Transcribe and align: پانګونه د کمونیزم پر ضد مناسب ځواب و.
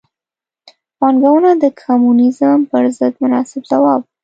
پانګونه 0.97 1.51
د 1.63 1.65
کمونیزم 1.81 2.59
پر 2.71 2.83
ضد 2.97 3.13
مناسب 3.21 3.61
ځواب 3.71 4.01
و. 4.05 4.09